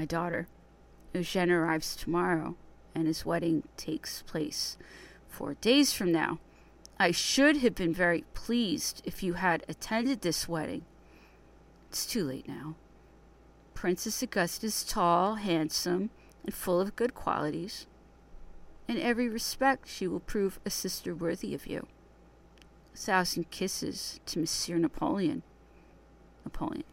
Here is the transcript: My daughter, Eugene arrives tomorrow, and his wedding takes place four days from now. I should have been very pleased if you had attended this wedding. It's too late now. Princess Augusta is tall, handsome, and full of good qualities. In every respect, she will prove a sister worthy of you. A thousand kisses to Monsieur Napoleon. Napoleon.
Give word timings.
My 0.00 0.06
daughter, 0.06 0.48
Eugene 1.12 1.50
arrives 1.50 1.94
tomorrow, 1.94 2.56
and 2.94 3.06
his 3.06 3.26
wedding 3.26 3.64
takes 3.76 4.22
place 4.22 4.78
four 5.28 5.52
days 5.60 5.92
from 5.92 6.10
now. 6.10 6.38
I 6.98 7.10
should 7.10 7.58
have 7.58 7.74
been 7.74 7.92
very 7.92 8.24
pleased 8.32 9.02
if 9.04 9.22
you 9.22 9.34
had 9.34 9.62
attended 9.68 10.22
this 10.22 10.48
wedding. 10.48 10.86
It's 11.90 12.06
too 12.06 12.24
late 12.24 12.48
now. 12.48 12.76
Princess 13.74 14.22
Augusta 14.22 14.68
is 14.68 14.84
tall, 14.84 15.34
handsome, 15.34 16.08
and 16.46 16.54
full 16.54 16.80
of 16.80 16.96
good 16.96 17.12
qualities. 17.14 17.86
In 18.88 18.96
every 18.96 19.28
respect, 19.28 19.86
she 19.86 20.08
will 20.08 20.20
prove 20.20 20.60
a 20.64 20.70
sister 20.70 21.14
worthy 21.14 21.54
of 21.54 21.66
you. 21.66 21.86
A 22.94 22.96
thousand 22.96 23.50
kisses 23.50 24.18
to 24.24 24.38
Monsieur 24.38 24.78
Napoleon. 24.78 25.42
Napoleon. 26.42 26.84